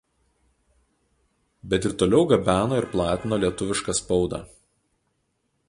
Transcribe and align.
Bet 1.73 1.87
ir 1.89 1.93
toliau 2.03 2.25
gabeno 2.31 2.79
ir 2.81 2.89
platino 2.95 3.41
lietuvišką 3.45 3.99
spaudą. 4.01 4.41